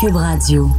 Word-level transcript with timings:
Cube 0.00 0.14
Radio. 0.14 0.70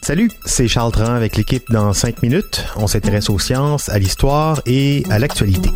Salut, 0.00 0.30
c'est 0.46 0.68
Charles 0.68 0.92
Tran 0.92 1.12
avec 1.12 1.36
l'équipe 1.36 1.64
dans 1.70 1.92
5 1.92 2.22
minutes. 2.22 2.64
On 2.76 2.86
s'intéresse 2.86 3.28
aux 3.28 3.38
sciences, 3.38 3.90
à 3.90 3.98
l'histoire 3.98 4.62
et 4.64 5.02
à 5.10 5.18
l'actualité. 5.18 5.68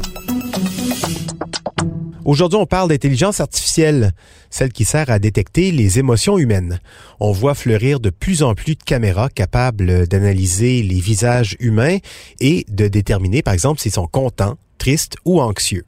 Aujourd'hui, 2.24 2.58
on 2.58 2.64
parle 2.64 2.88
d'intelligence 2.88 3.40
artificielle, 3.40 4.12
celle 4.48 4.72
qui 4.72 4.86
sert 4.86 5.10
à 5.10 5.18
détecter 5.18 5.70
les 5.70 5.98
émotions 5.98 6.38
humaines. 6.38 6.80
On 7.18 7.32
voit 7.32 7.54
fleurir 7.54 8.00
de 8.00 8.08
plus 8.08 8.42
en 8.42 8.54
plus 8.54 8.76
de 8.76 8.82
caméras 8.82 9.28
capables 9.28 10.06
d'analyser 10.06 10.82
les 10.82 11.00
visages 11.00 11.56
humains 11.60 11.98
et 12.40 12.64
de 12.70 12.88
déterminer, 12.88 13.42
par 13.42 13.52
exemple, 13.52 13.80
s'ils 13.80 13.92
sont 13.92 14.06
contents, 14.06 14.56
tristes 14.80 15.16
ou 15.24 15.40
anxieux. 15.40 15.84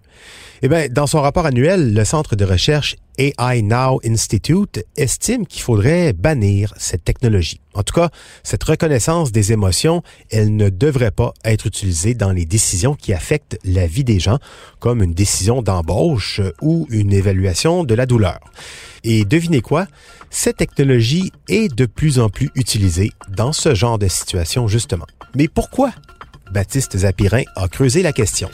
Eh 0.65 0.69
bien, 0.69 0.87
dans 0.89 1.09
son 1.09 1.21
rapport 1.21 1.47
annuel, 1.47 1.93
le 1.93 2.05
centre 2.05 2.37
de 2.37 2.45
recherche 2.45 2.95
AI 3.19 3.63
Now 3.63 4.01
Institute 4.05 4.85
estime 4.97 5.45
qu'il 5.45 5.63
faudrait 5.63 6.13
bannir 6.13 6.73
cette 6.77 7.03
technologie. 7.03 7.61
En 7.75 7.83
tout 7.83 7.95
cas, 7.95 8.11
cette 8.45 8.63
reconnaissance 8.63 9.33
des 9.33 9.51
émotions, 9.53 10.03
elle 10.31 10.55
ne 10.55 10.69
devrait 10.69 11.11
pas 11.11 11.33
être 11.45 11.67
utilisée 11.67 12.15
dans 12.15 12.31
les 12.31 12.45
décisions 12.45 12.95
qui 12.95 13.13
affectent 13.13 13.59
la 13.65 13.89
vie 13.89 14.05
des 14.05 14.21
gens, 14.21 14.39
comme 14.79 15.03
une 15.03 15.15
décision 15.15 15.63
d'embauche 15.63 16.41
ou 16.61 16.87
une 16.91 17.13
évaluation 17.13 17.83
de 17.83 17.95
la 17.95 18.07
douleur. 18.07 18.39
Et 19.03 19.25
devinez 19.25 19.63
quoi? 19.63 19.89
Cette 20.31 20.59
technologie 20.59 21.33
est 21.49 21.75
de 21.75 21.87
plus 21.87 22.21
en 22.21 22.29
plus 22.29 22.51
utilisée 22.55 23.11
dans 23.29 23.53
ce 23.53 23.75
genre 23.75 23.99
de 23.99 24.07
situation, 24.07 24.69
justement. 24.69 25.07
Mais 25.35 25.49
pourquoi? 25.49 25.93
Baptiste 26.51 26.99
Zapirin 26.99 27.43
a 27.57 27.69
creusé 27.69 28.03
la 28.03 28.13
question. 28.13 28.51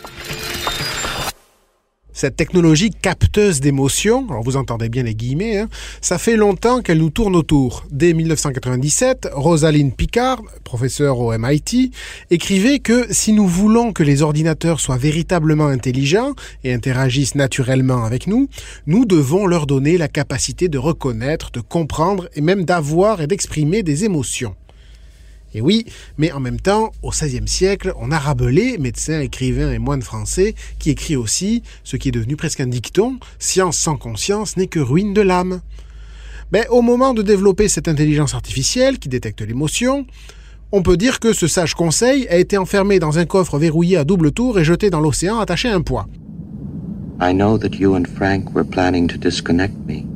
Cette 2.19 2.35
technologie 2.35 2.91
capteuse 2.91 3.61
d'émotions, 3.61 4.27
alors 4.29 4.43
vous 4.43 4.57
entendez 4.57 4.89
bien 4.89 5.05
les 5.05 5.15
guillemets, 5.15 5.59
hein, 5.59 5.69
ça 6.01 6.19
fait 6.19 6.35
longtemps 6.35 6.83
qu'elle 6.83 6.99
nous 6.99 7.11
tourne 7.11 7.37
autour. 7.37 7.87
Dès 7.93 8.13
1997, 8.13 9.29
Rosaline 9.33 9.93
Picard, 9.93 10.43
professeure 10.65 11.21
au 11.21 11.33
MIT, 11.39 11.93
écrivait 12.33 12.81
que 12.81 13.07
si 13.11 13.33
nous 13.33 13.47
voulons 13.47 13.93
que 13.93 14.03
les 14.03 14.23
ordinateurs 14.23 14.81
soient 14.81 14.97
véritablement 14.97 15.69
intelligents 15.69 16.35
et 16.65 16.75
interagissent 16.75 17.37
naturellement 17.37 18.03
avec 18.03 18.27
nous, 18.27 18.49
nous 18.89 19.05
devons 19.05 19.47
leur 19.47 19.69
donner 19.69 19.97
la 19.97 20.09
capacité 20.09 20.67
de 20.67 20.79
reconnaître, 20.79 21.53
de 21.53 21.61
comprendre 21.61 22.29
et 22.35 22.41
même 22.41 22.65
d'avoir 22.65 23.21
et 23.21 23.29
d'exprimer 23.29 23.85
des 23.85 24.05
émotions. 24.05 24.57
Et 25.55 25.61
oui, 25.61 25.87
mais 26.19 26.31
en 26.33 26.41
même 26.41 26.61
temps, 26.61 26.93
au 27.03 27.11
XVIe 27.11 27.49
siècle, 27.49 27.95
on 27.99 28.11
a 28.11 28.19
Rabelais, 28.19 28.77
médecin, 28.79 29.21
écrivain 29.21 29.73
et 29.73 29.79
moine 29.79 30.03
français, 30.03 30.55
qui 30.79 30.91
écrit 30.91 31.17
aussi 31.17 31.63
ce 31.85 31.97
qui 31.97 32.09
est 32.09 32.13
devenu 32.13 32.37
presque 32.37 32.61
un 32.61 32.67
dicton 32.67 33.19
Science 33.39 33.79
sans 33.79 33.97
conscience 33.97 34.57
n'est 34.57 34.67
que 34.67 34.81
ruine 34.81 35.15
de 35.15 35.23
l'âme. 35.23 35.61
Mais 36.53 36.67
au 36.69 36.83
moment 36.83 37.15
de 37.15 37.23
développer 37.23 37.69
cette 37.69 37.89
intelligence 37.89 38.35
artificielle 38.35 38.99
qui 38.99 39.09
détecte 39.09 39.41
l'émotion, 39.41 40.07
on 40.71 40.83
peut 40.83 40.99
dire 40.99 41.19
que 41.19 41.33
ce 41.33 41.47
sage 41.47 41.75
conseil 41.75 42.29
a 42.29 42.37
été 42.37 42.59
enfermé 42.59 42.99
dans 42.99 43.19
un 43.19 43.25
coffre 43.25 43.59
verrouillé 43.59 43.97
à 43.97 44.05
double 44.05 44.33
tour 44.33 44.59
et 44.59 44.65
jeté 44.65 44.91
dans 44.91 45.01
l'océan 45.01 45.39
attaché 45.39 45.69
à 45.69 45.75
un 45.75 45.81
poids. 45.81 46.07
I 47.21 47.33
know 47.33 47.59
that 47.59 47.79
you 47.79 47.95
and 47.97 48.05
Frank 48.07 48.55
were 48.55 48.65
planning 48.65 49.09
to 49.09 49.17
disconnect 49.17 49.75
me. 49.87 50.07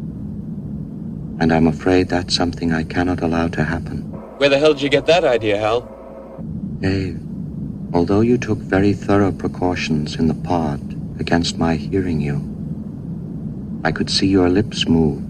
And 1.41 1.51
I'm 1.51 1.67
afraid 1.67 2.09
that's 2.09 2.35
something 2.35 2.71
I 2.71 2.85
cannot 2.85 3.23
allow 3.23 3.49
to 3.49 3.63
happen. 3.63 4.12
Where 4.43 4.51
the 4.51 4.59
hell 4.59 4.75
did 4.75 4.83
you 4.83 4.91
get 4.91 5.07
that 5.07 5.23
idea, 5.23 5.57
Hal? 5.57 5.87
Dave, 6.81 7.17
although 7.95 8.23
you 8.23 8.37
took 8.39 8.59
very 8.59 8.93
thorough 8.93 9.31
precautions 9.31 10.17
in 10.19 10.27
the 10.27 10.35
pod 10.35 10.81
against 11.21 11.59
my 11.59 11.77
hearing 11.77 12.21
you, 12.21 12.41
I 13.85 13.93
could 13.93 14.11
see 14.11 14.27
your 14.27 14.49
lips 14.49 14.89
move. 14.89 15.23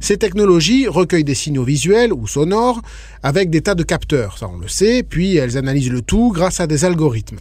Ces 0.00 0.16
technologies 0.16 0.86
recueillent 0.88 1.24
des 1.24 1.34
signaux 1.34 1.64
visuels 1.64 2.14
ou 2.14 2.26
sonores 2.26 2.80
avec 3.22 3.50
des 3.50 3.60
tas 3.60 3.74
de 3.74 3.82
capteurs, 3.82 4.38
ça 4.38 4.48
on 4.48 4.56
le 4.56 4.68
sait, 4.68 5.02
puis 5.02 5.36
elles 5.36 5.58
analysent 5.58 5.92
le 5.92 6.00
tout 6.00 6.32
grâce 6.32 6.58
à 6.58 6.66
des 6.66 6.86
algorithmes. 6.86 7.40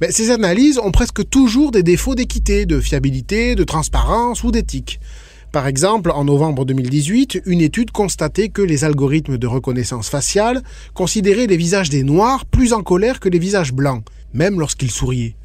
Mais 0.00 0.10
ces 0.10 0.32
analyses 0.32 0.80
ont 0.80 0.90
presque 0.90 1.28
toujours 1.28 1.70
des 1.70 1.84
défauts 1.84 2.16
d'équité, 2.16 2.66
de 2.66 2.80
fiabilité, 2.80 3.54
de 3.54 3.62
transparence 3.62 4.42
ou 4.42 4.50
d'éthique. 4.50 4.98
Par 5.52 5.66
exemple, 5.66 6.10
en 6.10 6.24
novembre 6.24 6.66
2018, 6.66 7.42
une 7.46 7.62
étude 7.62 7.90
constatait 7.90 8.50
que 8.50 8.60
les 8.60 8.84
algorithmes 8.84 9.38
de 9.38 9.46
reconnaissance 9.46 10.10
faciale 10.10 10.62
considéraient 10.92 11.46
les 11.46 11.56
visages 11.56 11.88
des 11.88 12.02
Noirs 12.02 12.44
plus 12.44 12.74
en 12.74 12.82
colère 12.82 13.18
que 13.18 13.30
les 13.30 13.38
visages 13.38 13.72
blancs, 13.72 14.04
même 14.34 14.60
lorsqu'ils 14.60 14.90
souriaient. 14.90 15.36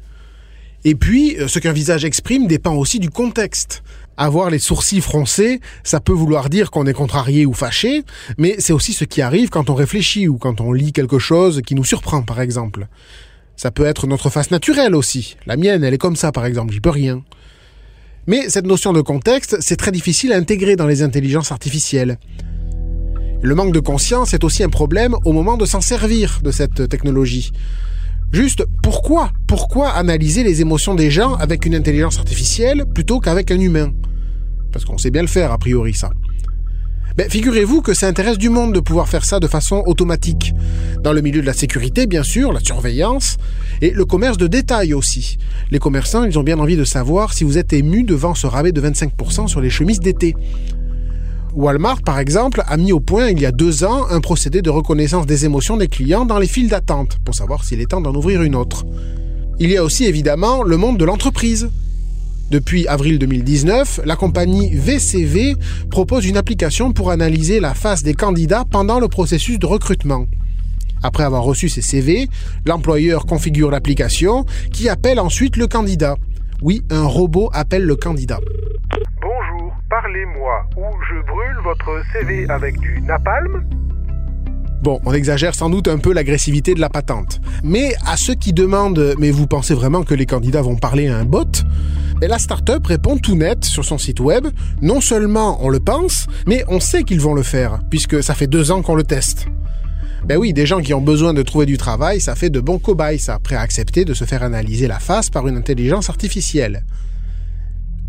Et 0.84 0.94
puis, 0.94 1.38
euh, 1.38 1.48
ce 1.48 1.58
qu'un 1.58 1.72
visage 1.72 2.04
exprime 2.04 2.46
dépend 2.46 2.74
aussi 2.74 2.98
du 2.98 3.08
contexte. 3.08 3.82
Avoir 4.18 4.50
les 4.50 4.58
sourcils 4.58 5.00
froncés, 5.00 5.60
ça 5.82 6.00
peut 6.00 6.12
vouloir 6.12 6.50
dire 6.50 6.70
qu'on 6.70 6.86
est 6.86 6.92
contrarié 6.92 7.46
ou 7.46 7.54
fâché, 7.54 8.04
mais 8.36 8.56
c'est 8.58 8.74
aussi 8.74 8.92
ce 8.92 9.04
qui 9.04 9.22
arrive 9.22 9.48
quand 9.48 9.70
on 9.70 9.74
réfléchit 9.74 10.28
ou 10.28 10.36
quand 10.36 10.60
on 10.60 10.72
lit 10.74 10.92
quelque 10.92 11.18
chose 11.18 11.62
qui 11.66 11.74
nous 11.74 11.84
surprend, 11.84 12.22
par 12.22 12.42
exemple. 12.42 12.88
Ça 13.56 13.70
peut 13.70 13.86
être 13.86 14.06
notre 14.06 14.28
face 14.28 14.50
naturelle 14.50 14.94
aussi. 14.94 15.36
La 15.46 15.56
mienne, 15.56 15.82
elle 15.82 15.94
est 15.94 15.98
comme 15.98 16.16
ça, 16.16 16.30
par 16.30 16.44
exemple, 16.44 16.74
j'y 16.74 16.80
peux 16.80 16.90
rien. 16.90 17.22
Mais 18.26 18.48
cette 18.48 18.66
notion 18.66 18.92
de 18.92 19.00
contexte, 19.00 19.56
c'est 19.60 19.76
très 19.76 19.92
difficile 19.92 20.32
à 20.32 20.36
intégrer 20.36 20.76
dans 20.76 20.86
les 20.86 21.02
intelligences 21.02 21.52
artificielles. 21.52 22.18
Le 23.42 23.54
manque 23.54 23.74
de 23.74 23.80
conscience 23.80 24.32
est 24.32 24.44
aussi 24.44 24.62
un 24.62 24.70
problème 24.70 25.14
au 25.24 25.32
moment 25.32 25.58
de 25.58 25.66
s'en 25.66 25.82
servir 25.82 26.40
de 26.42 26.50
cette 26.50 26.88
technologie. 26.88 27.52
Juste, 28.32 28.64
pourquoi 28.82 29.30
Pourquoi 29.46 29.90
analyser 29.90 30.42
les 30.42 30.62
émotions 30.62 30.94
des 30.94 31.10
gens 31.10 31.34
avec 31.34 31.66
une 31.66 31.74
intelligence 31.74 32.18
artificielle 32.18 32.84
plutôt 32.94 33.20
qu'avec 33.20 33.50
un 33.50 33.60
humain? 33.60 33.92
Parce 34.72 34.86
qu'on 34.86 34.98
sait 34.98 35.10
bien 35.10 35.22
le 35.22 35.28
faire, 35.28 35.52
a 35.52 35.58
priori, 35.58 35.92
ça. 35.92 36.10
Ben, 37.16 37.30
figurez-vous 37.30 37.80
que 37.80 37.94
ça 37.94 38.08
intéresse 38.08 38.38
du 38.38 38.48
monde 38.48 38.74
de 38.74 38.80
pouvoir 38.80 39.08
faire 39.08 39.24
ça 39.24 39.38
de 39.38 39.46
façon 39.46 39.84
automatique. 39.86 40.52
Dans 41.00 41.12
le 41.12 41.20
milieu 41.20 41.42
de 41.42 41.46
la 41.46 41.52
sécurité, 41.52 42.08
bien 42.08 42.24
sûr, 42.24 42.52
la 42.52 42.58
surveillance, 42.58 43.36
et 43.80 43.90
le 43.90 44.04
commerce 44.04 44.36
de 44.36 44.48
détail 44.48 44.94
aussi. 44.94 45.38
Les 45.70 45.78
commerçants, 45.78 46.24
ils 46.24 46.36
ont 46.40 46.42
bien 46.42 46.58
envie 46.58 46.76
de 46.76 46.82
savoir 46.82 47.32
si 47.32 47.44
vous 47.44 47.56
êtes 47.56 47.72
ému 47.72 48.02
devant 48.02 48.34
ce 48.34 48.48
rabais 48.48 48.72
de 48.72 48.80
25% 48.80 49.46
sur 49.46 49.60
les 49.60 49.70
chemises 49.70 50.00
d'été. 50.00 50.34
Walmart, 51.54 52.02
par 52.02 52.18
exemple, 52.18 52.64
a 52.66 52.76
mis 52.76 52.90
au 52.90 52.98
point 52.98 53.28
il 53.28 53.40
y 53.40 53.46
a 53.46 53.52
deux 53.52 53.84
ans 53.84 54.06
un 54.10 54.20
procédé 54.20 54.60
de 54.60 54.70
reconnaissance 54.70 55.24
des 55.24 55.44
émotions 55.44 55.76
des 55.76 55.86
clients 55.86 56.24
dans 56.24 56.40
les 56.40 56.48
files 56.48 56.68
d'attente, 56.68 57.18
pour 57.24 57.36
savoir 57.36 57.62
s'il 57.62 57.80
est 57.80 57.90
temps 57.90 58.00
d'en 58.00 58.14
ouvrir 58.14 58.42
une 58.42 58.56
autre. 58.56 58.84
Il 59.60 59.70
y 59.70 59.76
a 59.76 59.84
aussi 59.84 60.04
évidemment 60.04 60.64
le 60.64 60.76
monde 60.76 60.98
de 60.98 61.04
l'entreprise. 61.04 61.70
Depuis 62.54 62.86
avril 62.86 63.18
2019, 63.18 64.02
la 64.04 64.14
compagnie 64.14 64.70
VCV 64.76 65.56
propose 65.90 66.24
une 66.24 66.36
application 66.36 66.92
pour 66.92 67.10
analyser 67.10 67.58
la 67.58 67.74
face 67.74 68.04
des 68.04 68.14
candidats 68.14 68.62
pendant 68.70 69.00
le 69.00 69.08
processus 69.08 69.58
de 69.58 69.66
recrutement. 69.66 70.26
Après 71.02 71.24
avoir 71.24 71.42
reçu 71.42 71.68
ses 71.68 71.82
CV, 71.82 72.28
l'employeur 72.64 73.26
configure 73.26 73.72
l'application 73.72 74.44
qui 74.72 74.88
appelle 74.88 75.18
ensuite 75.18 75.56
le 75.56 75.66
candidat. 75.66 76.14
Oui, 76.62 76.84
un 76.90 77.06
robot 77.06 77.50
appelle 77.52 77.86
le 77.86 77.96
candidat. 77.96 78.38
Bonjour, 79.20 79.72
parlez-moi 79.90 80.64
ou 80.76 80.84
je 81.10 81.26
brûle 81.26 81.58
votre 81.64 82.04
CV 82.12 82.48
avec 82.48 82.78
du 82.78 83.00
napalm? 83.02 83.64
Bon, 84.84 85.00
on 85.06 85.14
exagère 85.14 85.54
sans 85.54 85.70
doute 85.70 85.88
un 85.88 85.96
peu 85.96 86.12
l'agressivité 86.12 86.74
de 86.74 86.80
la 86.80 86.90
patente. 86.90 87.40
Mais 87.62 87.94
à 88.06 88.18
ceux 88.18 88.34
qui 88.34 88.52
demandent 88.52 89.14
Mais 89.18 89.30
vous 89.30 89.46
pensez 89.46 89.72
vraiment 89.72 90.02
que 90.02 90.12
les 90.12 90.26
candidats 90.26 90.60
vont 90.60 90.76
parler 90.76 91.08
à 91.08 91.16
un 91.16 91.24
bot? 91.24 91.50
Et 92.22 92.26
la 92.26 92.38
startup 92.38 92.86
répond 92.86 93.16
tout 93.18 93.34
net 93.34 93.64
sur 93.64 93.84
son 93.84 93.98
site 93.98 94.20
web. 94.20 94.46
Non 94.82 95.00
seulement 95.00 95.58
on 95.64 95.68
le 95.68 95.80
pense, 95.80 96.26
mais 96.46 96.64
on 96.68 96.80
sait 96.80 97.02
qu'ils 97.02 97.20
vont 97.20 97.34
le 97.34 97.42
faire, 97.42 97.80
puisque 97.90 98.22
ça 98.22 98.34
fait 98.34 98.46
deux 98.46 98.70
ans 98.70 98.82
qu'on 98.82 98.94
le 98.94 99.04
teste. 99.04 99.46
Ben 100.24 100.38
oui, 100.38 100.52
des 100.54 100.64
gens 100.64 100.80
qui 100.80 100.94
ont 100.94 101.02
besoin 101.02 101.34
de 101.34 101.42
trouver 101.42 101.66
du 101.66 101.76
travail, 101.76 102.20
ça 102.20 102.34
fait 102.34 102.48
de 102.48 102.60
bons 102.60 102.78
cobayes, 102.78 103.18
ça, 103.18 103.38
prêt 103.38 103.56
à 103.56 103.60
accepter 103.60 104.06
de 104.06 104.14
se 104.14 104.24
faire 104.24 104.42
analyser 104.42 104.86
la 104.86 104.98
face 104.98 105.28
par 105.28 105.46
une 105.48 105.56
intelligence 105.56 106.08
artificielle. 106.08 106.84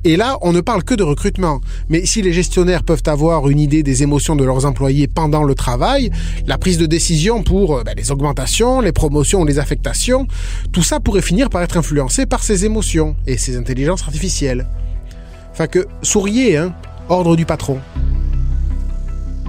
Et 0.04 0.18
là, 0.18 0.38
on 0.42 0.52
ne 0.52 0.62
parle 0.62 0.84
que 0.84 0.94
de 0.94 1.04
recrutement. 1.04 1.62
Mais 1.90 2.06
si 2.06 2.22
les 2.22 2.32
gestionnaires 2.34 2.84
peuvent 2.84 3.02
avoir 3.08 3.50
une 3.50 3.60
idée 3.60 3.82
des 3.82 4.04
émotions 4.04 4.36
de 4.36 4.44
leurs 4.44 4.66
employés 4.66 5.08
pendant 5.08 5.44
le 5.44 5.56
travail, 5.56 6.12
la 6.46 6.58
prise 6.58 6.78
de 6.78 6.86
décision 6.86 7.42
pour 7.42 7.78
euh, 7.78 7.84
ben, 7.84 7.96
les 7.98 8.12
augmentations, 8.12 8.82
les 8.82 8.92
promotions 8.92 9.42
ou 9.42 9.46
les 9.46 9.58
affectations, 9.58 10.28
tout 10.72 10.84
ça 10.84 11.00
pourrait 11.00 11.24
finir 11.24 11.50
par 11.50 11.64
être 11.64 11.78
influencé 11.78 12.26
par 12.26 12.44
ces 12.44 12.66
émotions 12.66 13.16
et 13.26 13.38
ces 13.38 13.58
intelligences 13.58 14.04
artificielles. 14.04 14.68
Enfin 15.52 15.68
que, 15.68 15.88
souriez, 16.02 16.58
hein, 16.58 16.74
ordre 17.10 17.36
du 17.36 17.46
patron. 17.46 17.80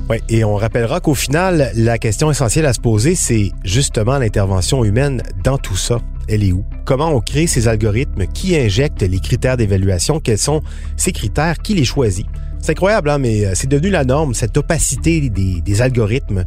Oui, 0.08 0.18
et 0.28 0.44
on 0.44 0.54
rappellera 0.54 1.00
qu'au 1.00 1.14
final, 1.14 1.72
la 1.74 1.98
question 1.98 2.30
essentielle 2.30 2.66
à 2.66 2.72
se 2.72 2.80
poser, 2.80 3.14
c'est 3.16 3.50
justement 3.64 4.18
l'intervention 4.18 4.84
humaine 4.84 5.22
dans 5.42 5.58
tout 5.58 5.76
ça 5.76 6.00
elle 6.28 6.44
est 6.44 6.52
où? 6.52 6.64
Comment 6.84 7.10
on 7.10 7.20
crée 7.20 7.46
ces 7.46 7.68
algorithmes? 7.68 8.26
Qui 8.26 8.56
injecte 8.56 9.02
les 9.02 9.18
critères 9.18 9.56
d'évaluation? 9.56 10.20
Quels 10.20 10.38
sont 10.38 10.62
ces 10.96 11.12
critères? 11.12 11.58
Qui 11.58 11.74
les 11.74 11.84
choisit? 11.84 12.26
C'est 12.60 12.72
incroyable, 12.72 13.10
hein, 13.10 13.18
mais 13.18 13.44
euh, 13.44 13.52
c'est 13.54 13.68
devenu 13.68 13.90
la 13.90 14.04
norme, 14.04 14.34
cette 14.34 14.56
opacité 14.56 15.30
des, 15.30 15.82
algorithmes. 15.82 16.42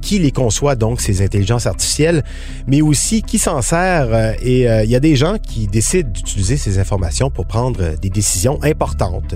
Qui 0.00 0.18
les 0.18 0.30
conçoit 0.30 0.76
donc, 0.76 1.00
ces 1.00 1.20
intelligences 1.20 1.66
artificielles, 1.66 2.24
mais 2.66 2.80
aussi 2.80 3.22
qui 3.22 3.38
s'en 3.38 3.60
sert. 3.60 4.08
Euh, 4.12 4.32
et 4.40 4.68
euh, 4.68 4.84
il 4.84 4.90
y 4.90 4.96
a 4.96 5.00
des 5.00 5.16
gens 5.16 5.36
qui 5.38 5.66
décident 5.66 6.08
d'utiliser 6.08 6.56
ces 6.56 6.78
informations 6.78 7.30
pour 7.30 7.46
prendre 7.46 7.96
des 8.00 8.10
décisions 8.10 8.58
importantes, 8.62 9.34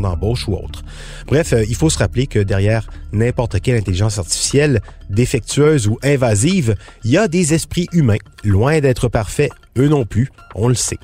d'embauche 0.00 0.48
ou 0.48 0.54
autres. 0.54 0.82
Bref, 1.26 1.54
il 1.68 1.74
faut 1.74 1.90
se 1.90 1.98
rappeler 1.98 2.26
que 2.26 2.38
derrière 2.38 2.86
n'importe 3.12 3.60
quelle 3.60 3.76
intelligence 3.76 4.18
artificielle, 4.18 4.80
défectueuse 5.10 5.86
ou 5.86 5.98
invasive, 6.02 6.74
il 7.04 7.10
y 7.10 7.18
a 7.18 7.28
des 7.28 7.54
esprits 7.54 7.88
humains, 7.92 8.18
loin 8.44 8.80
d'être 8.80 9.08
parfaits, 9.08 9.50
eux 9.78 9.88
non 9.88 10.04
plus, 10.04 10.30
on 10.54 10.68
le 10.68 10.74
sait. 10.74 10.98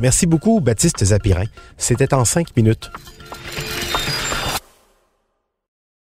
Merci 0.00 0.26
beaucoup, 0.26 0.60
Baptiste 0.60 1.04
Zapirin. 1.04 1.46
C'était 1.76 2.14
en 2.14 2.24
cinq 2.24 2.56
minutes. 2.56 2.90